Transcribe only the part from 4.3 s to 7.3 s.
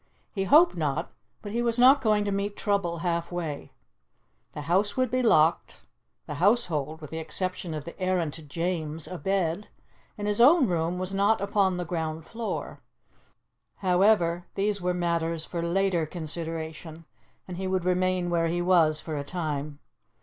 The house would be locked, the household with the